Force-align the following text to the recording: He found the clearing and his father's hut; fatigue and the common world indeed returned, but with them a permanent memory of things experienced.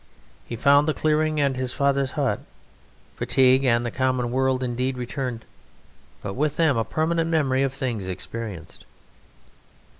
He 0.47 0.55
found 0.55 0.87
the 0.87 0.95
clearing 0.95 1.39
and 1.39 1.55
his 1.55 1.73
father's 1.73 2.13
hut; 2.13 2.39
fatigue 3.15 3.63
and 3.65 3.85
the 3.85 3.91
common 3.91 4.31
world 4.31 4.63
indeed 4.63 4.97
returned, 4.97 5.45
but 6.23 6.33
with 6.33 6.57
them 6.57 6.75
a 6.75 6.83
permanent 6.83 7.29
memory 7.29 7.61
of 7.61 7.71
things 7.75 8.09
experienced. 8.09 8.83